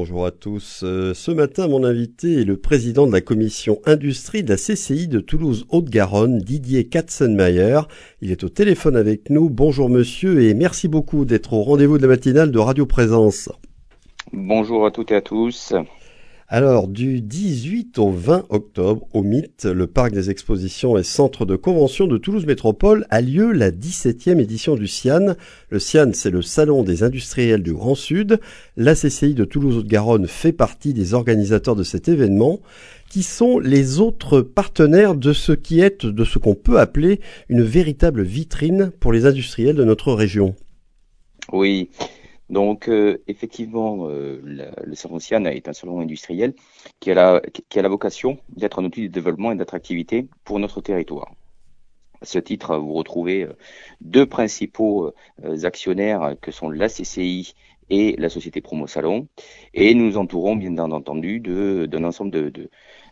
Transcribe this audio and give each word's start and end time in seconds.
Bonjour 0.00 0.26
à 0.26 0.30
tous. 0.30 0.82
Euh, 0.84 1.12
ce 1.12 1.32
matin, 1.32 1.66
mon 1.66 1.82
invité 1.82 2.42
est 2.42 2.44
le 2.44 2.56
président 2.56 3.08
de 3.08 3.12
la 3.12 3.20
commission 3.20 3.80
industrie 3.84 4.44
de 4.44 4.50
la 4.50 4.56
CCI 4.56 5.08
de 5.08 5.18
Toulouse-Haute-Garonne, 5.18 6.38
Didier 6.38 6.84
Katzenmayer. 6.84 7.80
Il 8.20 8.30
est 8.30 8.44
au 8.44 8.48
téléphone 8.48 8.94
avec 8.94 9.28
nous. 9.28 9.50
Bonjour 9.50 9.90
monsieur 9.90 10.40
et 10.40 10.54
merci 10.54 10.86
beaucoup 10.86 11.24
d'être 11.24 11.52
au 11.52 11.64
rendez-vous 11.64 11.98
de 11.98 12.02
la 12.02 12.10
matinale 12.10 12.52
de 12.52 12.60
Radio 12.60 12.86
Présence. 12.86 13.48
Bonjour 14.32 14.86
à 14.86 14.92
toutes 14.92 15.10
et 15.10 15.16
à 15.16 15.20
tous. 15.20 15.74
Alors, 16.50 16.88
du 16.88 17.20
18 17.20 17.98
au 17.98 18.10
20 18.10 18.46
octobre, 18.48 19.06
au 19.12 19.22
MIT, 19.22 19.66
le 19.66 19.86
parc 19.86 20.14
des 20.14 20.30
expositions 20.30 20.96
et 20.96 21.02
centre 21.02 21.44
de 21.44 21.56
convention 21.56 22.06
de 22.06 22.16
Toulouse 22.16 22.46
Métropole, 22.46 23.04
a 23.10 23.20
lieu 23.20 23.52
la 23.52 23.70
17e 23.70 24.40
édition 24.40 24.74
du 24.74 24.86
CIAN. 24.86 25.34
Le 25.68 25.78
CIAN, 25.78 26.12
c'est 26.14 26.30
le 26.30 26.40
Salon 26.40 26.84
des 26.84 27.02
industriels 27.02 27.62
du 27.62 27.74
Grand 27.74 27.94
Sud. 27.94 28.40
La 28.78 28.94
CCI 28.94 29.34
de 29.34 29.44
Toulouse-Haute-Garonne 29.44 30.26
fait 30.26 30.52
partie 30.52 30.94
des 30.94 31.12
organisateurs 31.12 31.76
de 31.76 31.82
cet 31.82 32.08
événement 32.08 32.60
qui 33.10 33.24
sont 33.24 33.58
les 33.58 34.00
autres 34.00 34.40
partenaires 34.40 35.16
de 35.16 35.34
ce 35.34 35.52
qui 35.52 35.80
est, 35.80 36.06
de 36.06 36.24
ce 36.24 36.38
qu'on 36.38 36.54
peut 36.54 36.80
appeler 36.80 37.20
une 37.50 37.62
véritable 37.62 38.22
vitrine 38.22 38.90
pour 39.00 39.12
les 39.12 39.26
industriels 39.26 39.76
de 39.76 39.84
notre 39.84 40.14
région. 40.14 40.54
Oui, 41.52 41.90
donc 42.50 42.88
euh, 42.88 43.22
effectivement, 43.26 44.08
euh, 44.08 44.40
le 44.42 44.94
salon 44.94 45.18
Sian 45.18 45.44
est 45.44 45.68
un 45.68 45.72
salon 45.72 46.00
industriel 46.00 46.54
qui 47.00 47.10
a 47.10 47.14
la, 47.14 47.88
vocation 47.88 48.38
d'être 48.48 48.78
un 48.78 48.84
outil 48.84 49.02
de 49.02 49.08
développement 49.08 49.52
et 49.52 49.56
d'attractivité 49.56 50.28
pour 50.44 50.58
notre 50.58 50.80
territoire. 50.80 51.34
À 52.20 52.24
ce 52.24 52.38
titre, 52.38 52.76
vous 52.76 52.94
retrouvez 52.94 53.44
euh, 53.44 53.52
deux 54.00 54.26
principaux 54.26 55.12
actionnaires 55.64 56.34
que 56.40 56.50
sont 56.50 56.70
la 56.70 56.88
CCI 56.88 57.54
et 57.90 58.16
la 58.18 58.28
société 58.28 58.60
Promo 58.60 58.86
Salon, 58.86 59.28
et 59.72 59.94
nous 59.94 60.18
entourons 60.18 60.56
bien 60.56 60.76
entendu 60.78 61.40
d'un 61.40 62.04
ensemble 62.04 62.52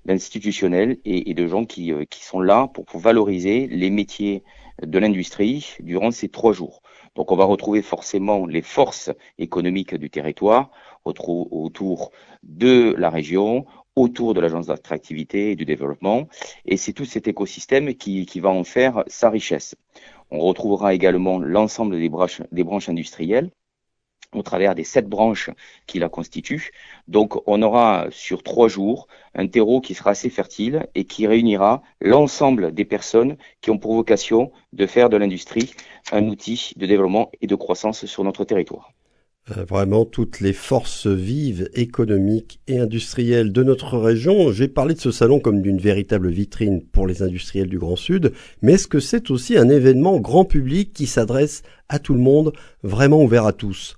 d'institutionnels 0.05 0.99
et, 1.07 1.33
de 1.33 1.47
gens 1.47 1.65
qui, 1.65 1.95
sont 2.11 2.41
là 2.41 2.69
pour 2.69 2.85
valoriser 3.01 3.69
les 3.69 3.89
métiers 3.89 4.43
de 4.83 4.99
l'industrie 4.99 5.77
durant 5.81 6.11
ces 6.11 6.29
trois 6.29 6.53
jours. 6.53 6.83
Donc 7.17 7.33
on 7.33 7.37
va 7.37 7.45
retrouver 7.45 7.83
forcément 7.83 8.47
les 8.47 8.63
forces 8.63 9.11
économiques 9.39 9.95
du 9.95 10.11
territoire 10.11 10.71
autour 11.05 12.13
de 12.43 12.95
la 12.99 13.11
région, 13.11 13.65
autour 13.97 14.35
de 14.35 14.41
l'agence 14.41 14.67
d'attractivité 14.67 15.51
et 15.51 15.57
du 15.57 15.65
développement. 15.65 16.29
Et 16.67 16.77
c'est 16.77 16.93
tout 16.93 17.07
cet 17.07 17.27
écosystème 17.27 17.95
qui, 17.95 18.41
va 18.41 18.51
en 18.51 18.65
faire 18.65 19.03
sa 19.07 19.31
richesse. 19.31 19.75
On 20.31 20.41
retrouvera 20.41 20.95
également 20.95 21.39
l'ensemble 21.39 21.99
des 21.99 22.09
branches, 22.09 22.89
industrielles 22.89 23.51
au 24.37 24.43
travers 24.43 24.75
des 24.75 24.85
sept 24.85 25.09
branches 25.09 25.51
qui 25.87 25.99
la 25.99 26.09
constituent. 26.09 26.71
Donc 27.09 27.41
on 27.49 27.63
aura 27.63 28.07
sur 28.11 28.43
trois 28.43 28.69
jours 28.69 29.09
un 29.35 29.47
terreau 29.47 29.81
qui 29.81 29.95
sera 29.95 30.11
assez 30.11 30.31
fertile 30.31 30.87
et 30.95 31.05
qui 31.05 31.27
réunira 31.27 31.83
l'ensemble 32.01 32.73
des 32.73 32.85
personnes 32.85 33.37
qui 33.61 33.71
ont 33.71 33.79
pour 33.79 33.95
vocation 33.95 34.53
de 34.73 34.87
faire 34.87 35.09
de 35.09 35.17
l'industrie 35.17 35.75
un 36.13 36.27
outil 36.29 36.73
de 36.77 36.87
développement 36.87 37.31
et 37.41 37.47
de 37.47 37.55
croissance 37.55 38.07
sur 38.07 38.25
notre 38.25 38.45
territoire. 38.45 38.93
Euh, 39.57 39.65
vraiment 39.65 40.05
toutes 40.05 40.41
les 40.41 40.53
forces 40.53 41.07
vives, 41.07 41.71
économiques 41.75 42.59
et 42.67 42.81
industrielles 42.81 43.53
de 43.53 43.63
notre 43.63 43.97
région. 43.97 44.51
J'ai 44.51 44.67
parlé 44.67 44.95
de 44.95 45.01
ce 45.01 45.13
salon 45.13 45.39
comme 45.39 45.63
d'une 45.63 45.79
véritable 45.79 46.31
vitrine 46.31 46.83
pour 46.83 47.07
les 47.07 47.23
industriels 47.23 47.69
du 47.69 47.79
Grand 47.79 47.95
Sud, 47.95 48.33
mais 48.61 48.73
est-ce 48.73 48.89
que 48.89 48.99
c'est 48.99 49.31
aussi 49.31 49.57
un 49.57 49.69
événement 49.69 50.19
grand 50.19 50.45
public 50.45 50.93
qui 50.93 51.07
s'adresse 51.07 51.63
à 51.89 52.01
tout 52.01 52.15
le 52.15 52.21
monde, 52.21 52.53
vraiment 52.83 53.23
ouvert 53.23 53.47
à 53.47 53.53
tous? 53.53 53.97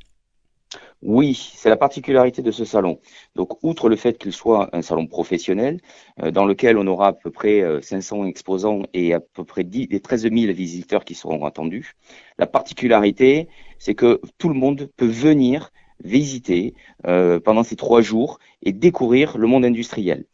Oui, 1.03 1.53
c'est 1.55 1.69
la 1.69 1.77
particularité 1.77 2.43
de 2.43 2.51
ce 2.51 2.65
salon. 2.65 2.99
Donc, 3.37 3.63
outre 3.63 3.89
le 3.89 3.95
fait 3.95 4.19
qu'il 4.19 4.33
soit 4.33 4.69
un 4.73 4.83
salon 4.83 5.07
professionnel, 5.07 5.81
euh, 6.23 6.33
dans 6.33 6.45
lequel 6.45 6.77
on 6.77 6.87
aura 6.89 7.09
à 7.09 7.13
peu 7.13 7.31
près 7.31 7.63
500 7.83 8.23
euh, 8.23 8.27
exposants 8.27 8.83
et 8.95 9.15
à 9.15 9.21
peu 9.21 9.45
près 9.45 9.63
10, 9.63 9.89
des 9.89 10.01
13 10.01 10.23
000 10.23 10.35
visiteurs 10.53 11.05
qui 11.05 11.15
seront 11.15 11.45
attendus, 11.45 11.95
la 12.39 12.47
particularité, 12.47 13.49
c'est 13.78 13.95
que 13.95 14.21
tout 14.39 14.49
le 14.49 14.56
monde 14.56 14.91
peut 14.97 15.06
venir 15.06 15.71
visiter 16.03 16.75
euh, 17.06 17.41
pendant 17.41 17.62
ces 17.62 17.77
trois 17.77 18.01
jours 18.01 18.39
et 18.62 18.72
découvrir 18.72 19.39
le 19.39 19.47
monde 19.47 19.65
industriel. 19.65 20.25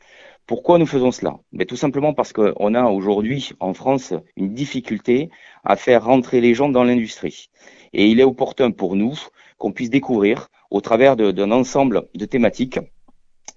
Pourquoi 0.47 0.79
nous 0.79 0.87
faisons 0.87 1.11
cela? 1.11 1.39
Mais 1.53 1.65
Tout 1.65 1.77
simplement 1.77 2.13
parce 2.13 2.35
qu'on 2.35 2.75
a 2.75 2.85
aujourd'hui 2.85 3.53
en 3.61 3.73
France 3.73 4.13
une 4.37 4.53
difficulté 4.53 5.31
à 5.65 5.77
faire 5.77 6.05
rentrer 6.05 6.43
les 6.43 6.53
gens 6.55 6.69
dans 6.69 6.85
l'industrie. 6.85 7.49
Et 7.95 8.09
il 8.09 8.21
est 8.21 8.25
opportun 8.25 8.71
pour 8.71 8.95
nous 8.95 9.15
qu'on 9.57 9.73
puisse 9.73 9.89
découvrir 9.89 10.49
au 10.75 10.81
travers 10.81 11.17
d'un 11.17 11.53
ensemble 11.53 12.09
de 12.15 12.25
thématiques. 12.25 12.81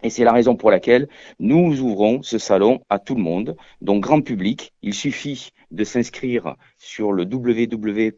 Et 0.03 0.11
c'est 0.11 0.23
la 0.23 0.31
raison 0.31 0.55
pour 0.55 0.69
laquelle 0.69 1.09
nous 1.39 1.81
ouvrons 1.81 2.21
ce 2.21 2.37
salon 2.37 2.81
à 2.89 2.99
tout 2.99 3.15
le 3.15 3.23
monde, 3.23 3.57
donc 3.81 4.03
grand 4.03 4.21
public. 4.21 4.71
Il 4.83 4.93
suffit 4.93 5.49
de 5.71 5.83
s'inscrire 5.83 6.55
sur 6.77 7.11
le 7.11 7.23
www.cian.com 7.23 8.15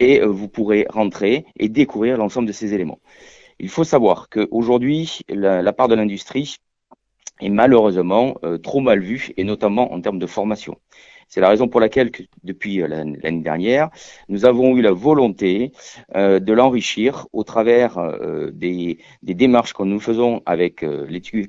et 0.00 0.20
euh, 0.20 0.26
vous 0.26 0.48
pourrez 0.48 0.86
rentrer 0.90 1.46
et 1.58 1.70
découvrir 1.70 2.18
l'ensemble 2.18 2.46
de 2.46 2.52
ces 2.52 2.74
éléments. 2.74 3.00
Il 3.58 3.70
faut 3.70 3.84
savoir 3.84 4.28
qu'aujourd'hui, 4.28 5.20
la, 5.30 5.62
la 5.62 5.72
part 5.72 5.88
de 5.88 5.94
l'industrie 5.94 6.58
est 7.40 7.48
malheureusement 7.48 8.36
euh, 8.44 8.58
trop 8.58 8.80
mal 8.80 9.00
vue, 9.00 9.32
et 9.38 9.44
notamment 9.44 9.94
en 9.94 10.00
termes 10.02 10.18
de 10.18 10.26
formation. 10.26 10.76
C'est 11.34 11.40
la 11.40 11.48
raison 11.48 11.66
pour 11.66 11.80
laquelle, 11.80 12.12
depuis 12.44 12.80
euh, 12.80 12.86
l'année 12.86 13.40
dernière, 13.40 13.90
nous 14.28 14.44
avons 14.44 14.76
eu 14.76 14.82
la 14.82 14.92
volonté 14.92 15.72
euh, 16.14 16.38
de 16.38 16.52
l'enrichir 16.52 17.26
au 17.32 17.42
travers 17.42 17.98
euh, 17.98 18.52
des, 18.52 18.98
démarches 19.24 19.72
que 19.72 19.82
nous 19.82 19.98
faisons 19.98 20.42
avec 20.46 20.86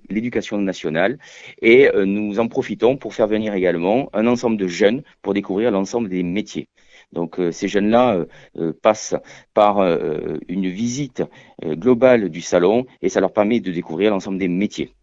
l'éducation 0.09 0.57
nationale 0.57 1.19
et 1.61 1.87
nous 2.03 2.39
en 2.39 2.47
profitons 2.47 2.97
pour 2.97 3.13
faire 3.13 3.27
venir 3.27 3.53
également 3.53 4.09
un 4.13 4.25
ensemble 4.25 4.57
de 4.57 4.65
jeunes 4.65 5.03
pour 5.21 5.35
découvrir 5.35 5.69
l'ensemble 5.69 6.09
des 6.09 6.23
métiers. 6.23 6.67
Donc 7.13 7.39
ces 7.51 7.67
jeunes-là 7.67 8.25
passent 8.81 9.15
par 9.53 9.81
une 10.47 10.67
visite 10.67 11.21
globale 11.63 12.29
du 12.29 12.41
salon 12.41 12.87
et 13.03 13.09
ça 13.09 13.19
leur 13.19 13.33
permet 13.33 13.59
de 13.59 13.71
découvrir 13.71 14.09
l'ensemble 14.09 14.39
des 14.39 14.47
métiers. 14.47 14.95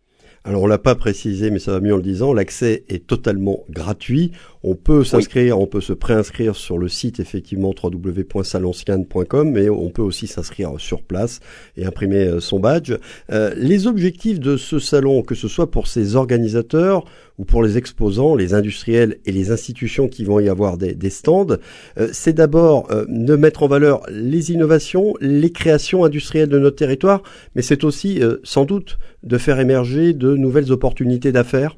Alors 0.45 0.63
on 0.63 0.67
l'a 0.67 0.79
pas 0.79 0.97
précisé, 0.97 1.51
mais 1.51 1.61
ça 1.61 1.71
va 1.71 1.81
mieux 1.81 1.95
en 1.95 1.99
le 1.99 2.03
disant, 2.03 2.33
l'accès 2.33 2.85
est 2.89 3.07
totalement 3.07 3.65
gratuit. 3.71 4.33
On 4.65 4.77
peut 4.77 5.03
s'inscrire, 5.03 5.59
on 5.59 5.67
peut 5.67 5.81
se 5.81 5.93
préinscrire 5.93 6.55
sur 6.55 6.79
le 6.79 6.89
site 6.89 7.19
effectivement 7.19 7.75
www.salonscan.com, 7.83 9.51
mais 9.51 9.69
on 9.69 9.91
peut 9.91 10.03
aussi 10.03 10.29
s'inscrire 10.29 10.75
sur 10.79 11.03
place 11.03 11.41
et 11.77 11.85
imprimer 11.85 12.25
euh, 12.25 12.39
son 12.39 12.61
badge. 12.61 12.95
Euh, 13.33 13.55
les 13.57 13.89
objectifs 13.89 14.39
de 14.39 14.57
ce 14.57 14.79
salon, 14.79 15.23
que 15.23 15.35
ce 15.35 15.49
soit 15.49 15.71
pour 15.71 15.89
ses 15.89 16.15
organisateurs 16.15 17.05
ou 17.39 17.45
pour 17.45 17.65
les 17.65 17.77
exposants, 17.77 18.37
les 18.37 18.55
industriels 18.55 19.19
et 19.27 19.33
les 19.33 19.51
institutions 19.51 20.07
qui 20.07 20.23
vont 20.23 20.39
y 20.39 20.49
avoir 20.49 20.79
des, 20.79 21.11
stands, 21.11 21.57
euh, 21.99 22.09
c'est 22.13 22.33
d'abord 22.33 22.89
de 23.09 23.37
mettre 23.37 23.65
en 23.65 23.69
valeur 23.69 24.03
les 24.11 24.53
innovations, 24.53 25.15
les 25.21 25.51
créations 25.51 26.05
industrielles 26.05 26.49
de 26.49 26.59
notre 26.61 26.77
territoire, 26.77 27.23
mais 27.57 27.63
c'est 27.63 27.83
aussi 27.83 28.21
sans 28.45 28.65
doute 28.65 28.99
de 29.23 29.39
faire 29.39 29.59
émerger 29.59 30.13
de 30.13 30.37
nouvelles 30.37 30.71
opportunités 30.71 31.33
d'affaires. 31.33 31.77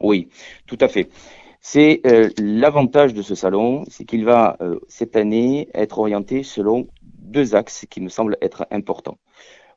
Oui, 0.00 0.28
tout 0.66 0.78
à 0.80 0.88
fait. 0.88 1.08
C'est 1.60 2.00
euh, 2.06 2.30
l'avantage 2.38 3.14
de 3.14 3.22
ce 3.22 3.34
salon, 3.34 3.84
c'est 3.88 4.04
qu'il 4.04 4.24
va 4.24 4.56
euh, 4.60 4.78
cette 4.88 5.16
année 5.16 5.68
être 5.74 5.98
orienté 5.98 6.42
selon 6.42 6.88
deux 7.02 7.54
axes 7.54 7.86
qui 7.90 8.00
me 8.00 8.08
semblent 8.08 8.38
être 8.40 8.66
importants. 8.70 9.18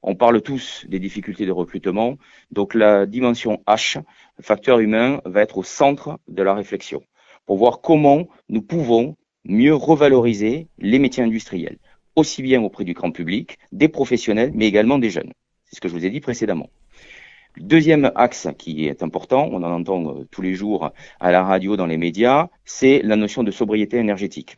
On 0.03 0.16
parle 0.16 0.42
tous 0.42 0.86
des 0.88 1.00
difficultés 1.00 1.46
de 1.46 1.52
recrutement, 1.52 2.18
donc 2.52 2.74
la 2.74 3.06
dimension 3.06 3.62
H, 3.68 4.02
facteur 4.40 4.80
humain, 4.80 5.22
va 5.25 5.42
être 5.42 5.58
au 5.58 5.64
centre 5.64 6.19
de 6.28 6.42
la 6.42 6.53
réflexion 6.53 7.03
pour 7.46 7.58
voir 7.58 7.81
comment 7.81 8.28
nous 8.50 8.62
pouvons 8.62 9.16
mieux 9.44 9.75
revaloriser 9.75 10.68
les 10.80 11.00
métiers 11.00 11.24
industriels, 11.24 11.78
aussi 12.16 12.42
bien 12.42 12.63
auprès 12.63 12.84
du 12.84 12.94
grand 12.94 13.12
public, 13.12 13.58
des 13.72 13.90
professionnels, 13.90 14.52
mais 14.53 14.68
également 14.68 14.98
des 14.98 15.09
jeunes. 15.09 15.34
C'est 15.66 15.75
ce 15.75 15.81
que 15.81 15.88
je 15.88 15.94
vous 15.94 16.06
ai 16.06 16.10
dit 16.10 16.22
précédemment. 16.22 16.69
Deuxième 17.57 18.12
axe 18.15 18.48
qui 18.57 18.88
est 18.88 19.03
important, 19.03 19.50
on 19.51 19.62
en 19.63 19.71
entend 19.71 20.15
euh, 20.15 20.27
tous 20.31 20.42
les 20.42 20.53
jours 20.53 20.92
à 21.19 21.31
la 21.31 21.44
radio, 21.44 21.75
dans 21.75 21.86
les 21.86 21.98
médias, 21.98 22.48
c'est 22.63 23.01
la 23.03 23.18
notion 23.18 23.44
de 23.44 23.51
sobriété 23.51 23.98
énergétique. 23.98 24.57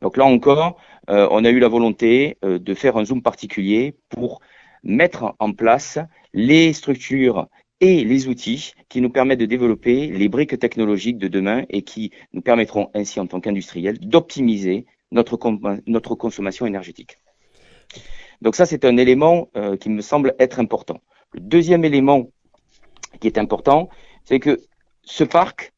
Donc 0.00 0.16
là 0.16 0.24
encore, 0.24 0.80
euh, 1.10 1.28
on 1.30 1.44
a 1.44 1.50
eu 1.50 1.58
la 1.58 1.68
volonté 1.68 2.38
euh, 2.42 2.58
de 2.58 2.74
faire 2.74 2.96
un 2.96 3.04
zoom 3.04 3.22
particulier 3.22 3.96
pour 4.08 4.40
mettre 4.82 5.34
en 5.40 5.52
place 5.52 5.98
les 6.32 6.72
structures 6.72 7.48
et 7.80 8.02
les 8.02 8.28
outils 8.28 8.72
qui 8.88 9.02
nous 9.02 9.10
permettent 9.10 9.40
de 9.40 9.46
développer 9.46 10.06
les 10.06 10.28
briques 10.28 10.58
technologiques 10.58 11.18
de 11.18 11.28
demain 11.28 11.64
et 11.68 11.82
qui 11.82 12.12
nous 12.32 12.40
permettront 12.40 12.90
ainsi 12.94 13.20
en 13.20 13.26
tant 13.26 13.40
qu'industriels 13.40 13.98
d'optimiser 13.98 14.86
notre, 15.10 15.38
notre 15.86 16.14
consommation 16.14 16.64
énergétique. 16.64 17.18
Donc 18.40 18.56
ça, 18.56 18.64
c'est 18.64 18.84
un 18.84 18.96
élément 18.96 19.50
qui 19.78 19.90
me 19.90 20.00
semble 20.00 20.34
être 20.38 20.58
important. 20.58 21.00
Le 21.32 21.40
deuxième 21.40 21.84
élément 21.84 22.28
qui 23.20 23.26
est 23.26 23.38
important, 23.38 23.88
c'est 24.24 24.38
que 24.38 24.60
ce 25.02 25.24
parc, 25.24 25.72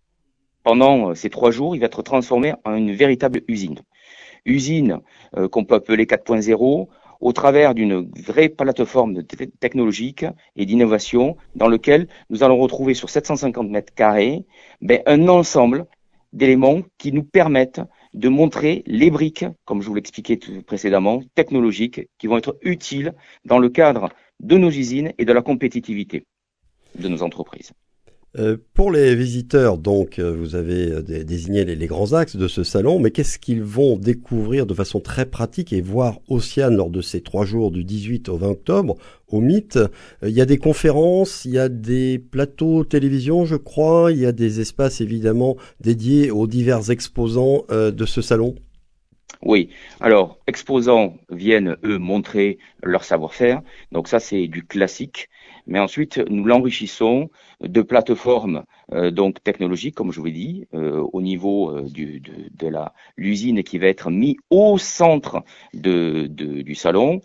pendant 0.65 1.11
euh, 1.11 1.15
ces 1.15 1.31
trois 1.31 1.51
jours, 1.51 1.77
il 1.77 1.81
va 1.81 1.87
être 1.87 2.03
transformé 2.03 2.55
en 2.65 2.75
une 2.75 2.93
véritable 2.93 3.43
usine. 3.49 3.81
Usine 4.45 5.01
euh, 5.37 5.49
qu'on 5.49 5.65
peut 5.65 5.77
appeler 5.77 6.07
4.0. 6.07 6.89
au 7.21 7.33
travers 7.33 7.75
d'une 7.75 8.11
vraie 8.27 8.49
plateforme 8.49 9.23
technologique 9.61 10.27
et 10.57 10.67
d'innovation 10.67 11.37
dans 11.55 11.69
lequel 11.69 12.09
nous 12.31 12.43
allons 12.43 12.59
retrouver 12.59 12.95
sur 12.95 13.09
750 13.09 13.71
mètres 13.71 13.95
carrés 13.95 14.45
ben, 14.83 15.01
un 15.07 15.29
ensemble 15.29 15.87
d'éléments 16.33 16.81
qui 16.99 17.13
nous 17.13 17.23
permettent 17.23 17.81
de 18.15 18.29
montrer 18.29 18.83
les 18.87 19.11
briques, 19.11 19.45
comme 19.65 19.83
je 19.83 19.89
vous 19.89 19.95
l'expliquais 19.95 20.39
précédemment, 20.67 21.23
technologiques, 21.35 22.09
qui 22.19 22.27
vont 22.27 22.39
être 22.39 22.57
utiles 22.63 23.13
dans 23.45 23.59
le 23.59 23.69
cadre 23.69 24.09
de 24.41 24.57
nos 24.57 24.71
usines 24.71 25.13
et 25.19 25.25
de 25.25 25.33
la 25.33 25.43
compétitivité 25.43 26.25
de 26.95 27.09
nos 27.09 27.23
entreprises. 27.23 27.73
Euh, 28.37 28.57
pour 28.75 28.91
les 28.91 29.15
visiteurs, 29.15 29.79
donc, 29.79 30.19
euh, 30.19 30.35
vous 30.37 30.57
avez 30.57 30.91
euh, 30.91 31.03
désigné 31.03 31.65
les, 31.65 31.87
grands 31.87 32.15
axes 32.15 32.35
de 32.35 32.49
ce 32.49 32.65
salon, 32.65 32.99
mais 32.99 33.13
qu'est-ce 33.13 33.39
qu'ils 33.39 33.63
vont 33.63 33.97
découvrir 33.97 34.67
de 34.67 34.75
façon 34.75 34.99
très 34.99 35.25
pratique 35.25 35.73
et 35.73 35.81
voir 35.81 36.19
Océane 36.29 36.75
lors 36.75 36.91
de 36.91 37.01
ces 37.01 37.21
trois 37.21 37.45
jours 37.45 37.71
du 37.71 37.85
18 37.85 38.29
au 38.29 38.37
20 38.37 38.49
octobre 38.49 38.97
au 39.29 39.41
Mythe 39.41 39.79
Il 40.23 40.33
y 40.33 40.41
a 40.41 40.47
des 40.47 40.59
conférences, 40.59 41.45
il 41.45 41.53
y 41.53 41.59
a 41.61 41.69
des 41.69 42.19
plateaux 42.19 42.83
télévision, 42.83 43.45
je 43.45 43.57
crois, 43.57 44.11
il 44.11 44.19
y 44.19 44.27
a 44.27 44.33
des 44.33 44.61
espaces 44.61 45.01
évidemment 45.01 45.57
dédiés 45.81 46.33
aux 46.33 46.49
divers 46.49 46.91
exposants 46.91 47.65
de 47.71 48.07
ce 48.07 48.21
salon. 48.21 48.57
Oui, 49.43 49.71
alors 50.01 50.39
exposants 50.47 51.17
viennent 51.31 51.77
eux 51.85 51.99
montrer 51.99 52.59
leur 52.83 53.05
savoir-faire, 53.05 53.63
donc 53.93 54.09
ça 54.09 54.21
c'est 54.21 54.47
du 54.47 54.65
classique. 54.65 55.29
Mais 55.67 55.79
ensuite 55.79 56.19
nous 56.29 56.45
l'enrichissons 56.45 57.31
de 57.61 57.83
plateformes 57.83 58.65
euh, 58.93 59.11
donc 59.11 59.43
technologiques, 59.43 59.95
comme 59.95 60.13
je 60.13 60.21
vous 60.21 60.27
ai 60.27 60.33
dit, 60.33 60.67
euh, 60.75 61.03
au 61.13 61.23
niveau 61.23 61.71
euh, 61.71 61.87
de, 61.89 62.69
la 62.69 62.93
l'usine 63.17 63.63
qui 63.63 63.79
va 63.79 63.87
être 63.87 64.11
mis 64.11 64.37
au 64.51 64.79
centre 64.79 65.43
du 65.73 66.75
salon. 66.75 67.21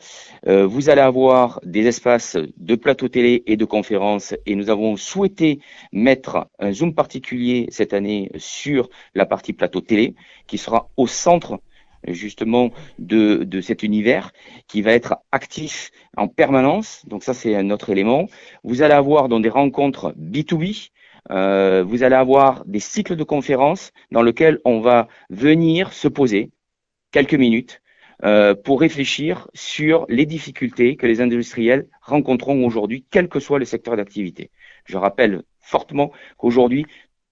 vous 0.45 0.89
allez 0.89 1.01
avoir 1.01 1.61
des 1.63 1.87
espaces 1.87 2.37
de 2.57 2.75
plateau 2.75 3.07
télé 3.07 3.43
et 3.45 3.55
de 3.55 3.65
conférences, 3.65 4.35
et 4.45 4.55
nous 4.55 4.69
avons 4.69 4.97
souhaité 4.97 5.59
mettre 5.93 6.47
un 6.59 6.73
zoom 6.73 6.93
particulier 6.93 7.67
cette 7.69 7.93
année 7.93 8.31
sur 8.35 8.89
la 9.15 9.25
partie 9.25 9.53
plateau 9.53 9.81
télé, 9.81 10.15
qui 10.47 10.57
sera 10.57 10.89
au 10.97 11.07
centre 11.07 11.59
justement 12.07 12.71
de, 12.97 13.43
de 13.43 13.61
cet 13.61 13.83
univers 13.83 14.31
qui 14.67 14.81
va 14.81 14.93
être 14.93 15.17
actif 15.31 15.91
en 16.17 16.27
permanence. 16.27 17.03
Donc 17.07 17.23
ça, 17.23 17.33
c'est 17.33 17.55
un 17.55 17.69
autre 17.69 17.89
élément. 17.89 18.27
Vous 18.63 18.81
allez 18.81 18.93
avoir 18.93 19.29
dans 19.29 19.39
des 19.39 19.49
rencontres 19.49 20.13
B2B, 20.17 20.89
euh, 21.31 21.83
vous 21.83 22.03
allez 22.03 22.15
avoir 22.15 22.65
des 22.65 22.79
cycles 22.79 23.15
de 23.15 23.23
conférences 23.23 23.91
dans 24.11 24.21
lesquels 24.21 24.59
on 24.65 24.79
va 24.79 25.07
venir 25.29 25.93
se 25.93 26.07
poser 26.07 26.51
quelques 27.11 27.35
minutes 27.35 27.81
euh, 28.25 28.53
pour 28.53 28.81
réfléchir 28.81 29.47
sur 29.53 30.05
les 30.09 30.25
difficultés 30.25 30.95
que 30.97 31.07
les 31.07 31.21
industriels 31.21 31.87
rencontreront 32.01 32.65
aujourd'hui, 32.65 33.05
quel 33.09 33.29
que 33.29 33.39
soit 33.39 33.59
le 33.59 33.65
secteur 33.65 33.95
d'activité. 33.95 34.51
Je 34.85 34.97
rappelle 34.97 35.43
fortement 35.61 36.11
qu'aujourd'hui, 36.37 36.85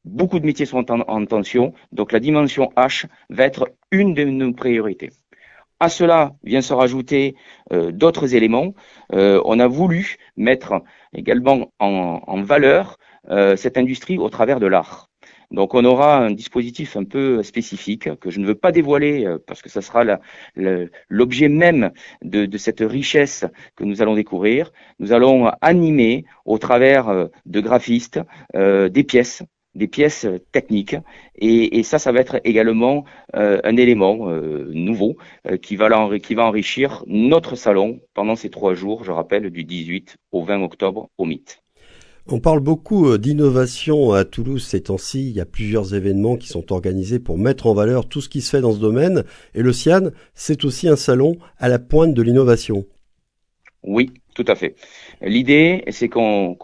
Beaucoup 0.08 0.40
de 0.40 0.46
métiers 0.46 0.66
sont 0.66 0.90
en, 0.90 1.26
tension, 1.26 1.74
donc 1.92 2.14
la 2.14 2.22
dimension 2.22 2.72
H 2.78 3.08
va 3.30 3.44
être 3.44 3.70
une 3.92 4.14
de 4.14 4.24
nos 4.24 4.54
priorités. 4.54 5.10
À 5.82 5.90
cela 5.90 6.34
vient 6.44 6.62
se 6.62 6.74
rajouter 6.74 7.36
euh, 7.74 7.92
d'autres 7.92 8.34
éléments. 8.34 8.74
Euh, 9.12 9.42
on 9.44 9.60
a 9.60 9.68
voulu 9.68 10.16
mettre 10.38 10.82
également 11.14 11.74
en, 11.80 12.42
valeur 12.42 12.98
euh, 13.30 13.58
cette 13.58 13.78
industrie 13.78 14.18
au 14.18 14.30
travers 14.30 14.62
de 14.62 14.68
l'art. 14.68 15.10
Donc 15.52 15.74
on 15.74 15.84
aura 15.84 16.20
un 16.20 16.32
dispositif 16.32 16.96
un 16.96 17.04
peu 17.04 17.44
spécifique 17.44 18.16
que 18.20 18.30
je 18.30 18.40
ne 18.40 18.46
veux 18.46 18.56
pas 18.56 18.72
dévoiler 18.72 19.28
parce 19.46 19.62
que 19.62 19.70
ça 19.70 19.82
sera 19.82 20.06
l'objet 21.10 21.50
même 21.50 21.92
de, 22.22 22.46
de, 22.46 22.58
cette 22.58 22.80
richesse 22.80 23.46
que 23.76 23.84
nous 23.84 24.02
allons 24.02 24.16
découvrir. 24.16 24.72
Nous 25.00 25.12
allons 25.12 25.48
animer 25.60 26.26
au 26.46 26.58
travers 26.58 27.30
de 27.46 27.60
graphistes 27.62 28.20
des 28.54 29.04
pièces 29.04 29.44
des 29.76 29.88
pièces 29.88 30.26
euh, 30.26 30.40
techniques. 30.52 30.96
Et, 31.36 31.84
ça, 31.84 32.00
ça 32.00 32.12
va 32.12 32.20
être 32.20 32.42
également 32.44 33.06
euh, 33.36 33.60
un 33.64 33.78
élément 33.78 34.30
euh, 34.30 34.70
nouveau 34.74 35.18
qui, 35.62 35.76
va 35.76 36.18
qui 36.20 36.36
va 36.36 36.46
enrichir 36.46 37.04
notre 37.08 37.56
salon 37.56 38.00
pendant 38.14 38.36
ces 38.36 38.50
trois 38.50 38.74
jours, 38.74 39.04
je 39.04 39.12
rappelle, 39.12 39.50
du 39.52 39.64
18 39.64 40.16
au 40.32 40.44
20 40.44 40.64
octobre 40.64 41.10
au 41.18 41.26
MIT. 41.26 41.60
On 42.30 42.40
parle 42.40 42.60
beaucoup 42.60 43.18
d'innovation 43.18 44.12
à 44.12 44.26
Toulouse 44.26 44.66
ces 44.66 44.82
temps-ci. 44.82 45.30
Il 45.30 45.36
y 45.36 45.40
a 45.40 45.46
plusieurs 45.46 45.94
événements 45.94 46.36
qui 46.36 46.48
sont 46.48 46.74
organisés 46.74 47.20
pour 47.20 47.38
mettre 47.38 47.68
en 47.68 47.74
valeur 47.74 48.08
tout 48.08 48.20
ce 48.20 48.28
qui 48.28 48.42
se 48.42 48.50
fait 48.50 48.62
dans 48.62 48.74
ce 48.74 48.80
domaine. 48.80 49.24
Et 49.54 49.62
le 49.62 49.72
CIAN, 49.72 50.10
c'est 50.34 50.66
aussi 50.66 50.90
un 50.90 50.98
salon 50.98 51.38
à 51.58 51.70
la 51.70 51.80
pointe 51.80 52.14
de 52.14 52.22
l'innovation. 52.22 52.86
Oui, 53.84 54.12
tout 54.36 54.46
à 54.48 54.56
fait. 54.56 54.76
L'idée, 55.22 55.84
c'est 55.90 56.10
qu'on 56.10 56.56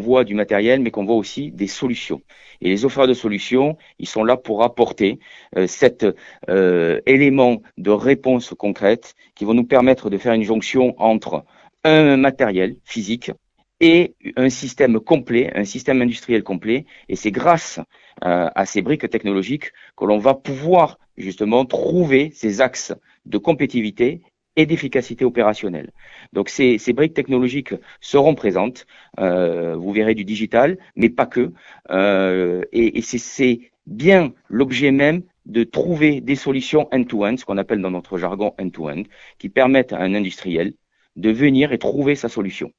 voit 0.00 0.24
du 0.24 0.34
matériel, 0.34 0.80
mais 0.80 0.90
qu'on 0.90 1.04
voit 1.04 1.16
aussi 1.16 1.50
des 1.50 1.66
solutions. 1.66 2.22
Et 2.60 2.68
les 2.68 2.84
offres 2.84 3.06
de 3.06 3.14
solutions, 3.14 3.76
ils 3.98 4.08
sont 4.08 4.24
là 4.24 4.36
pour 4.36 4.62
apporter 4.62 5.18
euh, 5.56 5.66
cet 5.66 6.06
euh, 6.48 7.00
élément 7.06 7.62
de 7.76 7.90
réponse 7.90 8.54
concrète 8.56 9.14
qui 9.34 9.44
vont 9.44 9.54
nous 9.54 9.64
permettre 9.66 10.08
de 10.10 10.18
faire 10.18 10.32
une 10.32 10.44
jonction 10.44 10.94
entre 10.98 11.44
un 11.84 12.16
matériel 12.16 12.76
physique 12.84 13.32
et 13.80 14.14
un 14.36 14.48
système 14.48 15.00
complet, 15.00 15.50
un 15.56 15.64
système 15.64 16.00
industriel 16.00 16.44
complet. 16.44 16.86
Et 17.08 17.16
c'est 17.16 17.32
grâce 17.32 17.80
euh, 18.24 18.48
à 18.54 18.64
ces 18.64 18.80
briques 18.80 19.10
technologiques 19.10 19.72
que 19.96 20.04
l'on 20.04 20.18
va 20.18 20.34
pouvoir 20.34 20.98
justement 21.16 21.64
trouver 21.64 22.30
ces 22.32 22.60
axes 22.60 22.94
de 23.26 23.38
compétitivité 23.38 24.22
et 24.56 24.66
d'efficacité 24.66 25.24
opérationnelle. 25.24 25.92
Donc 26.32 26.48
ces, 26.48 26.78
ces, 26.78 26.92
briques 26.92 27.14
technologiques 27.14 27.74
seront 28.00 28.34
présentes. 28.34 28.86
Euh, 29.18 29.76
vous 29.76 29.92
verrez 29.92 30.14
du 30.14 30.24
digital, 30.24 30.78
mais 30.96 31.08
pas 31.08 31.26
que. 31.26 31.52
Euh, 31.90 32.62
et, 32.72 32.98
et 32.98 33.02
c'est 33.02 33.60
bien 33.86 34.32
l'objet 34.48 34.90
même 34.90 35.22
de 35.46 35.64
trouver 35.64 36.20
des 36.20 36.36
solutions 36.36 36.88
end-to-end, 36.92 37.36
ce 37.36 37.44
qu'on 37.44 37.58
appelle 37.58 37.80
dans 37.80 37.90
notre 37.90 38.18
jargon 38.18 38.54
end-to-end, 38.60 39.02
qui 39.38 39.48
permettent 39.48 39.92
à 39.92 39.98
un 39.98 40.14
industriel 40.14 40.74
de 41.16 41.30
venir 41.30 41.72
et 41.72 41.78
trouver 41.78 42.14
sa 42.14 42.28
solution. 42.28 42.72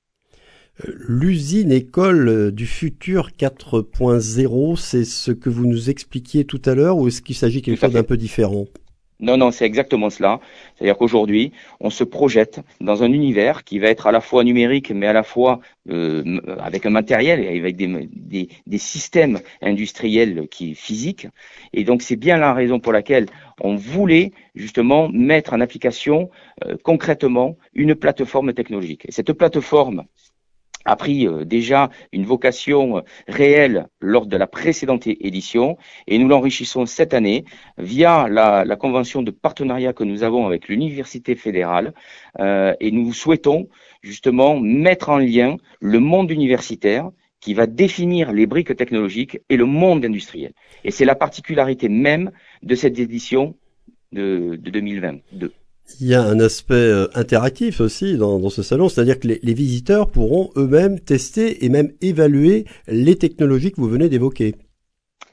Euh, 0.85 0.93
l'usine 1.07 1.71
école 1.71 2.51
du 2.51 2.65
futur 2.65 3.31
4.0, 3.37 4.75
c'est 4.77 5.03
ce 5.03 5.31
que 5.31 5.49
vous 5.49 5.67
nous 5.67 5.89
expliquiez 5.89 6.45
tout 6.45 6.61
à 6.65 6.73
l'heure 6.73 6.97
ou 6.97 7.07
est-ce 7.07 7.21
qu'il 7.21 7.35
s'agit 7.35 7.61
quelque 7.61 7.79
chose 7.79 7.93
d'un 7.93 8.03
peu 8.03 8.17
différent? 8.17 8.65
Non, 9.19 9.37
non, 9.37 9.51
c'est 9.51 9.65
exactement 9.65 10.09
cela. 10.09 10.39
C'est-à-dire 10.75 10.97
qu'aujourd'hui, 10.97 11.51
on 11.79 11.89
se 11.89 12.03
projette 12.03 12.61
dans 12.81 13.03
un 13.03 13.11
univers 13.11 13.63
qui 13.63 13.79
va 13.79 13.87
être 13.87 14.07
à 14.07 14.11
la 14.11 14.21
fois 14.21 14.43
numérique, 14.43 14.91
mais 14.91 15.07
à 15.07 15.13
la 15.13 15.23
fois 15.23 15.59
euh, 15.89 16.41
avec 16.59 16.85
un 16.85 16.89
matériel 16.89 17.39
et 17.39 17.59
avec 17.59 17.75
des, 17.75 18.09
des, 18.65 18.77
systèmes 18.77 19.39
industriels 19.61 20.47
qui 20.49 20.75
physiques. 20.75 21.27
Et 21.73 21.83
donc, 21.83 22.01
c'est 22.01 22.15
bien 22.15 22.37
la 22.37 22.53
raison 22.53 22.79
pour 22.79 22.91
laquelle 22.91 23.27
on 23.61 23.75
voulait 23.75 24.31
justement 24.55 25.09
mettre 25.09 25.53
en 25.53 25.61
application 25.61 26.29
euh, 26.65 26.75
concrètement 26.83 27.57
une 27.73 27.95
plateforme 27.95 28.53
technologique. 28.53 29.05
Et 29.07 29.11
cette 29.11 29.33
plateforme, 29.33 30.03
a 30.85 30.95
pris 30.95 31.27
euh, 31.27 31.45
déjà 31.45 31.89
une 32.11 32.25
vocation 32.25 32.97
euh, 32.97 33.01
réelle 33.27 33.87
lors 33.99 34.25
de 34.25 34.37
la 34.37 34.47
précédente 34.47 35.07
édition 35.07 35.77
et 36.07 36.17
nous 36.17 36.27
l'enrichissons 36.27 36.85
cette 36.85 37.13
année 37.13 37.45
via 37.77 38.27
la, 38.29 38.75
convention 38.75 39.21
de 39.21 39.31
partenariat 39.31 39.93
que 39.93 40.03
nous 40.03 40.23
avons 40.23 40.45
avec 40.45 40.67
l'université 40.67 41.35
fédérale 41.35 41.93
euh, 42.39 42.73
et 42.79 42.91
nous 42.91 43.13
souhaitons 43.13 43.69
justement 44.01 44.59
mettre 44.59 45.09
en 45.09 45.17
lien 45.17 45.57
le 45.79 45.99
monde 45.99 46.31
universitaire 46.31 47.09
qui 47.39 47.53
va 47.53 47.67
définir 47.67 48.31
les 48.31 48.45
briques 48.45 48.75
technologiques 48.75 49.39
et 49.49 49.57
le 49.57 49.65
monde 49.65 50.05
industriel. 50.05 50.53
Et 50.83 50.91
c'est 50.91 51.05
la 51.05 51.15
particularité 51.15 51.89
même 51.89 52.31
de 52.61 52.75
cette 52.75 52.99
édition 52.99 53.55
de, 54.11 54.57
de 54.59 54.69
2022. 54.69 55.53
Il 55.99 56.07
y 56.07 56.15
a 56.15 56.23
un 56.23 56.39
aspect 56.39 56.73
euh, 56.73 57.07
interactif 57.13 57.81
aussi 57.81 58.17
dans, 58.17 58.49
ce 58.49 58.63
salon, 58.63 58.89
c'est-à-dire 58.89 59.19
que 59.19 59.27
les, 59.27 59.53
visiteurs 59.53 60.09
pourront 60.09 60.49
eux-mêmes 60.55 60.99
tester 60.99 61.65
et 61.65 61.69
même 61.69 61.91
évaluer 62.01 62.65
les 62.87 63.17
technologies 63.17 63.71
que 63.71 63.81
vous 63.81 63.89
venez 63.89 64.09
d'évoquer. 64.09 64.55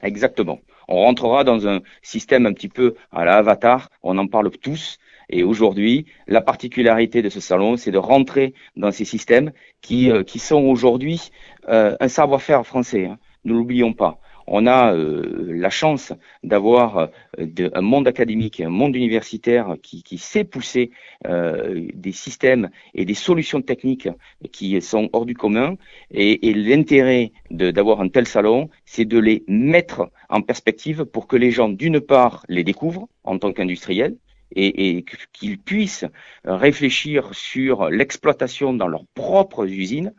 Exactement. 0.02 0.61
On 0.88 0.97
rentrera 0.97 1.45
dans 1.45 1.69
un 1.69 1.80
système 2.02 2.47
un 2.47 2.52
petit 2.52 2.69
peu 2.69 2.95
à 3.12 3.25
la 3.25 3.37
Avatar, 3.37 3.90
on 4.02 4.19
en 4.19 4.26
parle 4.26 4.50
tous. 4.50 4.99
Et 5.28 5.45
aujourd'hui, 5.45 6.07
la 6.26 6.40
particularité 6.40 7.23
de 7.23 7.28
ce 7.28 7.38
salon, 7.38 7.76
c'est 7.76 7.92
de 7.92 7.99
rentrer 7.99 8.54
dans 8.75 8.90
ces 8.90 9.04
systèmes 9.04 9.52
qui, 9.80 10.11
euh, 10.11 10.25
sont 10.26 10.62
aujourd'hui 10.62 11.30
euh, 11.69 11.97
un 12.00 12.09
savoir-faire 12.09 12.66
français. 12.66 13.07
Hein. 13.07 13.19
Ne 13.45 13.52
l'oublions 13.52 13.92
pas 13.92 14.21
on 14.50 14.66
a 14.66 14.92
euh, 14.92 15.52
la 15.54 15.71
chance 15.71 16.12
d'avoir 16.42 17.09
euh, 17.38 17.71
un 17.73 17.80
monde 17.80 18.09
académique, 18.09 18.61
un 18.61 18.69
monde 18.69 18.97
universitaire 18.97 19.76
qui, 19.80 20.19
sait 20.19 20.45
pousser 20.45 20.90
euh, 21.26 21.88
des 21.95 22.12
systèmes 22.12 22.69
et 22.95 23.04
des 23.04 23.14
solutions 23.14 23.62
techniques 23.62 24.09
qui 24.52 24.80
sont 24.83 25.09
hors 25.12 25.25
du 25.25 25.35
commun. 25.35 25.76
Et, 26.11 26.52
l'intérêt 26.52 27.33
d'avoir 27.50 28.00
un 28.00 28.09
tel 28.09 28.26
salon, 28.26 28.71
c'est 28.85 29.04
de 29.04 29.19
les 29.19 29.45
mettre 29.47 30.11
en 30.28 30.42
perspective 30.42 31.04
pour 31.04 31.28
que 31.28 31.37
les 31.37 31.52
gens, 31.52 31.69
d'une 31.69 32.00
part, 32.00 32.45
les 32.49 32.64
découvrent 32.64 33.09
en 33.23 33.38
tant 33.38 33.52
qu'industriels, 33.52 34.16
et, 34.57 35.04
qu'ils 35.33 35.59
puissent 35.59 36.07
réfléchir 36.45 37.33
sur 37.33 37.88
l'exploitation 37.88 38.73
dans 38.73 38.88
leurs 38.88 39.07
propres 39.14 39.64
usines 39.64 40.12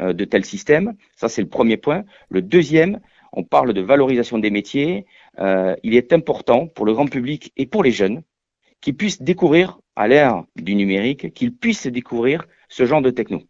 de 0.00 0.24
tels 0.24 0.46
systèmes. 0.46 0.94
Ça, 1.14 1.28
c'est 1.28 1.42
le 1.42 1.48
premier 1.48 1.76
point. 1.76 2.04
Le 2.30 2.40
deuxième, 2.40 3.00
on 3.36 3.44
parle 3.44 3.72
de 3.74 3.80
valorisation 3.82 4.38
des 4.38 4.50
métiers. 4.50 5.06
Euh, 5.38 5.76
il 5.82 5.94
est 5.94 6.12
important 6.12 6.66
pour 6.66 6.86
le 6.86 6.94
grand 6.94 7.06
public 7.06 7.52
et 7.56 7.66
pour 7.66 7.84
les 7.84 7.92
jeunes 7.92 8.22
qu'ils 8.80 8.96
puissent 8.96 9.22
découvrir, 9.22 9.78
à 9.94 10.08
l'ère 10.08 10.44
du 10.56 10.74
numérique, 10.74 11.32
qu'ils 11.32 11.54
puissent 11.54 11.86
découvrir 11.86 12.46
ce 12.68 12.84
genre 12.84 13.02
de 13.02 13.10
techno. 13.10 13.42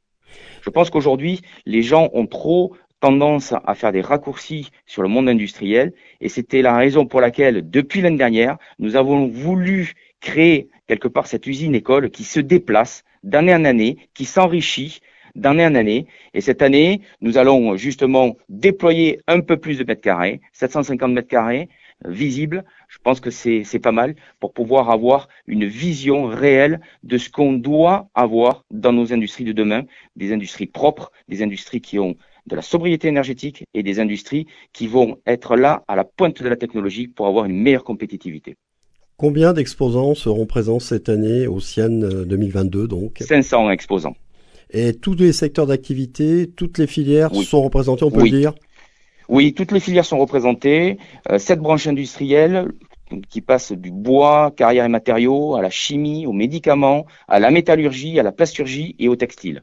Je 0.63 0.71
pense 0.71 0.91
qu'aujourd'hui, 0.91 1.41
les 1.65 1.83
gens 1.83 2.11
ont 2.13 2.27
trop 2.27 2.77
tendance 3.01 3.53
à 3.65 3.75
faire 3.75 3.93
des 3.93 4.01
raccourcis 4.01 4.71
sur 4.87 5.03
le 5.03 5.09
monde 5.09 5.29
industriel 5.29 5.93
et 6.21 6.29
c'était 6.29 6.63
la 6.63 6.77
raison 6.77 7.07
pour 7.07 7.21
laquelle, 7.21 7.69
depuis 7.69 8.01
l'année 8.01 8.17
dernière, 8.17 8.57
nous 8.79 8.97
avons 8.97 9.27
voulu 9.27 9.93
créer 10.21 10.69
quelque 10.87 11.09
part 11.09 11.27
cette 11.27 11.47
usine 11.47 11.75
école 11.75 12.11
qui 12.11 12.25
se 12.25 12.41
déplace 12.41 13.05
d'année 13.23 13.55
en 13.55 13.65
année, 13.65 13.99
qui 14.15 14.25
s'enrichit 14.25 15.01
d'année 15.37 15.65
en 15.65 15.75
année. 15.75 16.07
Et 16.35 16.41
cette 16.41 16.63
année, 16.63 17.01
nous 17.21 17.39
allons 17.39 17.77
justement 17.77 18.37
déployer 18.49 19.21
un 19.29 19.41
peu 19.41 19.57
plus 19.57 19.79
de 19.79 19.85
mètres 19.85 20.01
carrés, 20.01 20.41
750 20.53 21.13
mètres 21.13 21.29
carrés, 21.29 21.69
visibles. 22.05 22.65
Je 22.89 22.99
pense 23.03 23.21
que 23.21 23.31
c'est 23.31 23.79
pas 23.79 23.93
mal 23.93 24.15
pour 24.41 24.53
pouvoir 24.53 24.91
avoir 24.91 25.29
une 25.47 25.65
vision 25.67 26.27
réelle 26.27 26.81
de 27.03 27.19
ce 27.19 27.31
qu'on 27.31 27.53
doit 27.53 28.09
avoir 28.15 28.65
dans 28.71 28.93
nos 28.93 29.13
industries 29.13 29.45
de 29.45 29.53
demain, 29.53 29.85
des 30.17 30.33
industries 30.33 30.67
propres, 30.67 31.13
des 31.29 31.43
industries 31.43 31.81
qui 31.81 31.99
ont 31.99 32.17
de 32.47 32.55
la 32.55 32.63
sobriété 32.63 33.09
énergétique 33.09 33.65
et 33.75 33.83
des 33.83 33.99
industries 33.99 34.47
qui 34.73 34.87
vont 34.87 35.19
être 35.27 35.57
là 35.57 35.83
à 35.89 35.97
la 35.97 36.05
pointe 36.05 36.43
de 36.43 36.49
la 36.49 36.57
technologie 36.57 37.09
pour 37.09 37.27
avoir 37.27 37.45
une 37.45 37.61
meilleure 37.61 37.83
compétitivité. 37.83 38.57
Combien 39.17 39.53
d'exposants 39.53 40.15
seront 40.15 40.47
présents 40.47 40.79
cette 40.79 41.09
année 41.09 41.47
au 41.47 41.59
CIAN 41.59 41.89
2022 41.89 42.87
donc? 42.87 43.19
500 43.21 43.71
exposants. 43.71 44.15
Et 44.71 44.95
tous 44.95 45.15
les 45.15 45.33
secteurs 45.33 45.67
d'activité, 45.67 46.51
toutes 46.55 46.79
les 46.79 46.87
filières 46.87 47.35
sont 47.35 47.63
représentées, 47.63 48.05
on 48.05 48.11
peut 48.11 48.25
le 48.25 48.31
dire 48.31 48.55
Oui, 49.29 49.55
toutes 49.55 49.73
les 49.73 49.81
filières 49.81 50.05
sont 50.05 50.19
représentées. 50.19 50.99
Euh, 51.31 51.39
sept 51.39 51.61
branches 51.61 51.87
industrielles 51.87 52.69
qui 53.29 53.41
passent 53.41 53.73
du 53.73 53.93
bois, 53.93 54.53
carrière 54.57 54.85
et 54.85 54.89
matériaux, 54.89 55.55
à 55.55 55.63
la 55.63 55.71
chimie, 55.71 56.27
aux 56.27 56.33
médicaments, 56.33 57.07
à 57.29 57.39
la 57.39 57.51
métallurgie, 57.51 58.19
à 58.19 58.25
la 58.25 58.33
plasturgie 58.33 58.97
et 58.99 59.09
au 59.09 59.17
textile. 59.17 59.63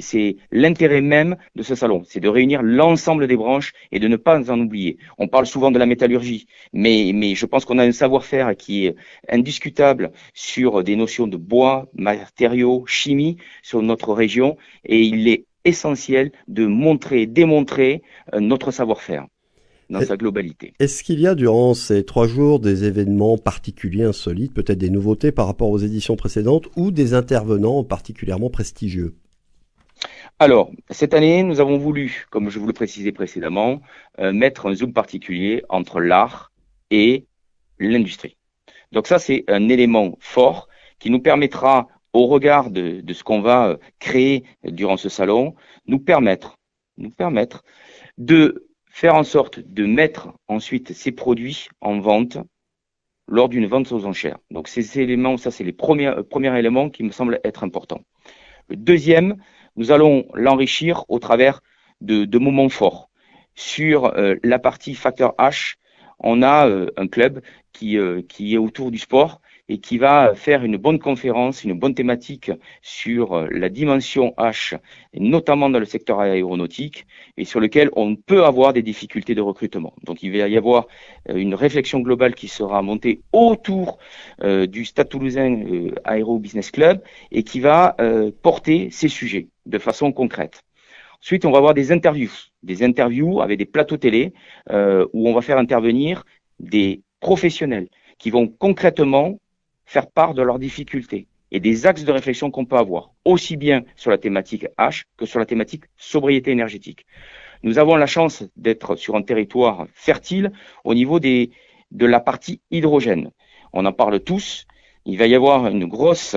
C'est 0.00 0.36
l'intérêt 0.52 1.00
même 1.00 1.36
de 1.56 1.62
ce 1.62 1.74
salon, 1.74 2.02
c'est 2.06 2.20
de 2.20 2.28
réunir 2.28 2.62
l'ensemble 2.62 3.26
des 3.26 3.36
branches 3.36 3.72
et 3.90 3.98
de 3.98 4.08
ne 4.08 4.16
pas 4.16 4.50
en 4.50 4.60
oublier. 4.60 4.98
On 5.18 5.28
parle 5.28 5.46
souvent 5.46 5.70
de 5.70 5.78
la 5.78 5.86
métallurgie, 5.86 6.46
mais, 6.72 7.10
mais 7.14 7.34
je 7.34 7.46
pense 7.46 7.64
qu'on 7.64 7.78
a 7.78 7.84
un 7.84 7.92
savoir-faire 7.92 8.56
qui 8.56 8.86
est 8.86 8.96
indiscutable 9.28 10.12
sur 10.32 10.84
des 10.84 10.96
notions 10.96 11.26
de 11.26 11.36
bois, 11.36 11.88
matériaux, 11.94 12.84
chimie 12.86 13.36
sur 13.62 13.82
notre 13.82 14.12
région, 14.12 14.56
et 14.84 15.00
il 15.00 15.28
est 15.28 15.44
essentiel 15.64 16.30
de 16.46 16.66
montrer, 16.66 17.26
démontrer 17.26 18.02
euh, 18.32 18.40
notre 18.40 18.70
savoir-faire 18.70 19.26
dans 19.90 20.00
sa 20.00 20.16
globalité. 20.16 20.72
Est-ce 20.80 21.02
qu'il 21.02 21.20
y 21.20 21.26
a 21.26 21.34
durant 21.34 21.74
ces 21.74 22.04
trois 22.04 22.26
jours 22.26 22.58
des 22.58 22.84
événements 22.84 23.36
particuliers, 23.36 24.04
insolites, 24.04 24.54
peut-être 24.54 24.78
des 24.78 24.90
nouveautés 24.90 25.30
par 25.32 25.46
rapport 25.46 25.68
aux 25.70 25.78
éditions 25.78 26.16
précédentes 26.16 26.68
ou 26.76 26.90
des 26.90 27.14
intervenants 27.14 27.84
particulièrement 27.84 28.50
prestigieux? 28.50 29.14
Alors, 30.44 30.70
cette 30.90 31.14
année, 31.14 31.42
nous 31.42 31.60
avons 31.60 31.78
voulu, 31.78 32.26
comme 32.30 32.50
je 32.50 32.58
vous 32.58 32.66
le 32.66 32.74
précisais 32.74 33.12
précédemment, 33.12 33.80
euh, 34.18 34.30
mettre 34.30 34.66
un 34.66 34.74
zoom 34.74 34.92
particulier 34.92 35.62
entre 35.70 36.00
l'art 36.00 36.52
et 36.90 37.24
l'industrie. 37.78 38.36
Donc 38.92 39.06
ça, 39.06 39.18
c'est 39.18 39.44
un 39.48 39.70
élément 39.70 40.16
fort 40.20 40.68
qui 40.98 41.08
nous 41.08 41.20
permettra, 41.20 41.88
au 42.12 42.26
regard 42.26 42.70
de, 42.70 43.02
ce 43.10 43.24
qu'on 43.24 43.40
va 43.40 43.68
euh, 43.68 43.76
créer 44.00 44.44
durant 44.62 44.98
ce 44.98 45.08
salon, 45.08 45.54
nous 45.86 45.98
permettre, 45.98 46.58
nous 46.98 47.10
permettre 47.10 47.64
de 48.18 48.68
faire 48.90 49.14
en 49.14 49.24
sorte 49.24 49.60
de 49.60 49.86
mettre 49.86 50.28
ensuite 50.46 50.92
ces 50.92 51.10
produits 51.10 51.68
en 51.80 52.00
vente 52.00 52.36
lors 53.28 53.48
d'une 53.48 53.66
vente 53.66 53.90
aux 53.92 54.04
enchères. 54.04 54.38
Donc 54.50 54.68
ces 54.68 55.00
éléments, 55.00 55.38
ça 55.38 55.50
c'est 55.50 55.64
les 55.64 55.72
premiers, 55.72 56.08
euh, 56.08 56.22
premiers 56.22 56.56
éléments 56.58 56.90
qui 56.90 57.02
me 57.02 57.12
semblent 57.12 57.40
être 57.44 57.64
importants. 57.64 58.02
Le 58.68 58.76
deuxième, 58.76 59.36
nous 59.76 59.90
allons 59.90 60.26
l'enrichir 60.34 61.04
au 61.08 61.18
travers 61.18 61.60
de, 62.00 62.38
moments 62.38 62.68
forts. 62.68 63.10
Sur 63.54 64.06
euh, 64.16 64.36
la 64.42 64.58
partie 64.58 64.94
facteur 64.94 65.34
H, 65.38 65.74
on 66.18 66.42
a 66.42 66.68
euh, 66.68 66.90
un 66.96 67.06
club 67.06 67.40
euh, 67.82 68.22
qui 68.28 68.54
est 68.54 68.58
autour 68.58 68.90
du 68.90 68.98
sport 68.98 69.40
et 69.68 69.78
qui 69.78 69.98
va 69.98 70.34
faire 70.34 70.62
une 70.64 70.76
bonne 70.76 70.98
conférence, 70.98 71.64
une 71.64 71.78
bonne 71.78 71.94
thématique 71.94 72.50
sur 72.82 73.46
la 73.50 73.68
dimension 73.68 74.34
H, 74.36 74.78
notamment 75.14 75.70
dans 75.70 75.78
le 75.78 75.84
secteur 75.84 76.20
aéronautique, 76.20 77.06
et 77.36 77.44
sur 77.44 77.60
lequel 77.60 77.90
on 77.96 78.16
peut 78.16 78.44
avoir 78.44 78.72
des 78.72 78.82
difficultés 78.82 79.34
de 79.34 79.40
recrutement. 79.40 79.94
Donc 80.04 80.22
il 80.22 80.36
va 80.38 80.48
y 80.48 80.56
avoir 80.56 80.86
une 81.28 81.54
réflexion 81.54 82.00
globale 82.00 82.34
qui 82.34 82.48
sera 82.48 82.82
montée 82.82 83.22
autour 83.32 83.98
du 84.42 84.84
Stade 84.84 85.08
toulousain 85.08 85.88
Aéro 86.04 86.38
Business 86.38 86.70
Club 86.70 87.02
et 87.32 87.42
qui 87.42 87.60
va 87.60 87.96
porter 88.42 88.90
ces 88.90 89.08
sujets 89.08 89.48
de 89.66 89.78
façon 89.78 90.12
concrète. 90.12 90.62
Ensuite, 91.24 91.46
on 91.46 91.50
va 91.50 91.56
avoir 91.56 91.72
des 91.72 91.90
interviews, 91.90 92.32
des 92.62 92.82
interviews 92.82 93.40
avec 93.40 93.56
des 93.56 93.64
plateaux 93.64 93.96
télé 93.96 94.34
euh, 94.70 95.06
où 95.14 95.26
on 95.26 95.32
va 95.32 95.40
faire 95.40 95.56
intervenir 95.56 96.26
des 96.60 97.00
professionnels 97.20 97.88
qui 98.18 98.28
vont 98.28 98.46
concrètement 98.46 99.38
faire 99.84 100.10
part 100.10 100.34
de 100.34 100.42
leurs 100.42 100.58
difficultés 100.58 101.26
et 101.50 101.60
des 101.60 101.86
axes 101.86 102.04
de 102.04 102.12
réflexion 102.12 102.50
qu'on 102.50 102.64
peut 102.64 102.76
avoir, 102.76 103.12
aussi 103.24 103.56
bien 103.56 103.84
sur 103.96 104.10
la 104.10 104.18
thématique 104.18 104.66
H 104.78 105.04
que 105.16 105.26
sur 105.26 105.38
la 105.38 105.46
thématique 105.46 105.84
sobriété 105.96 106.50
énergétique. 106.50 107.06
Nous 107.62 107.78
avons 107.78 107.96
la 107.96 108.06
chance 108.06 108.44
d'être 108.56 108.96
sur 108.96 109.14
un 109.16 109.22
territoire 109.22 109.86
fertile 109.94 110.52
au 110.84 110.94
niveau 110.94 111.20
des, 111.20 111.50
de 111.92 112.06
la 112.06 112.20
partie 112.20 112.60
hydrogène. 112.70 113.30
On 113.72 113.86
en 113.86 113.92
parle 113.92 114.20
tous. 114.20 114.66
Il 115.06 115.16
va 115.16 115.26
y 115.26 115.34
avoir 115.34 115.66
une 115.68 115.86
grosse 115.86 116.36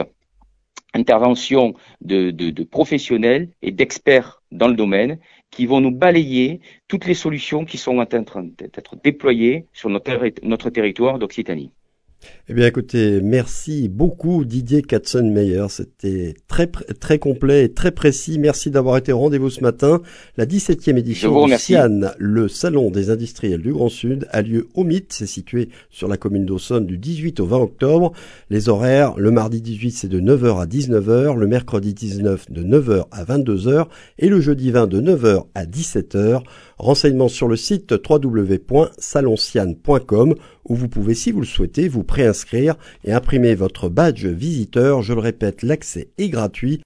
intervention 0.94 1.74
de, 2.02 2.32
de, 2.32 2.64
professionnels 2.64 3.50
et 3.62 3.72
d'experts 3.72 4.42
dans 4.52 4.68
le 4.68 4.76
domaine 4.76 5.20
qui 5.52 5.66
vont 5.66 5.82
nous 5.82 5.92
balayer 5.92 6.62
toutes 6.88 7.06
les 7.06 7.14
solutions 7.14 7.66
qui 7.66 7.78
sont 7.78 7.98
en 8.00 8.06
train 8.06 8.44
d'être 8.44 8.96
déployées 9.04 9.68
sur 9.74 9.90
notre, 9.90 10.12
notre 10.44 10.70
territoire 10.70 11.20
d'Occitanie. 11.20 11.72
Eh 12.50 12.54
bien, 12.54 12.66
écoutez, 12.66 13.20
merci 13.22 13.90
beaucoup 13.90 14.46
Didier 14.46 14.82
Katzenmeyer. 14.82 15.66
C'était 15.70 16.34
très 16.48 16.68
très 16.68 17.20
complet 17.20 17.66
et 17.66 17.74
très 17.74 17.92
précis. 17.92 18.40
Merci 18.40 18.72
d'avoir 18.72 18.96
été 18.96 19.12
au 19.12 19.20
rendez-vous 19.20 19.50
ce 19.50 19.60
matin. 19.60 20.02
La 20.38 20.46
17e 20.46 20.98
édition 20.98 21.46
du 21.46 21.58
CIAN, 21.58 22.12
le 22.18 22.48
Salon 22.48 22.90
des 22.90 23.10
industriels 23.10 23.62
du 23.62 23.74
Grand 23.74 23.90
Sud, 23.90 24.30
a 24.32 24.42
lieu 24.42 24.70
au 24.76 24.86
Mythe. 24.86 25.12
C'est 25.12 25.28
situé 25.28 25.68
sur 25.90 26.08
la 26.08 26.16
commune 26.16 26.46
d'Aussonne 26.46 26.86
du 26.86 26.98
18 26.98 27.42
au 27.42 27.48
20 27.48 27.58
octobre. 27.58 28.14
Les 28.50 28.70
horaires, 28.70 29.16
le 29.18 29.32
mardi 29.32 29.62
18, 29.62 29.92
c'est 29.92 30.08
de 30.08 30.22
9h 30.22 30.62
à 30.62 30.66
19h, 30.66 31.38
le 31.38 31.48
mercredi 31.48 31.94
19 31.94 32.50
de 32.50 32.64
9h 32.64 33.08
à 33.12 33.26
22h 33.26 33.88
et 34.20 34.30
le 34.30 34.40
jeudi 34.40 34.72
20 34.72 34.88
de 34.88 35.02
9h 35.02 35.48
à 35.54 35.66
17h. 35.66 36.44
Renseignements 36.78 37.28
sur 37.28 37.50
le 37.50 37.58
site 37.58 37.94
www.salonciane.com 38.08 40.36
où 40.68 40.76
vous 40.76 40.90
pouvez, 40.90 41.14
si 41.14 41.32
vous 41.32 41.40
le 41.40 41.46
souhaitez, 41.46 41.88
vous 41.88 42.04
préinscrire 42.04 42.76
et 43.04 43.14
imprimer 43.14 43.56
votre 43.56 43.90
badge 43.90 44.26
visiteur. 44.26 45.02
Je 45.02 45.14
le 45.14 45.20
répète, 45.20 45.64
l'accès 45.64 46.10
est 46.18 46.30
gratuit 46.30 46.76